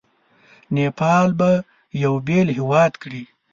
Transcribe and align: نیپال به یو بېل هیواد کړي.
نیپال 0.75 1.27
به 1.39 1.49
یو 2.03 2.13
بېل 2.27 2.47
هیواد 2.57 2.93
کړي. 3.01 3.23